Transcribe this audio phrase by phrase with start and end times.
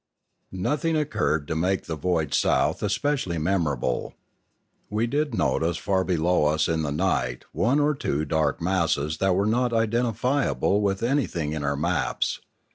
[0.51, 4.15] Nothing occurred to make the voyage south espe cially memorable.
[4.89, 9.35] We did notice far below us in the night one or two dark masses that
[9.35, 12.39] were not identifiable with anything in our maps.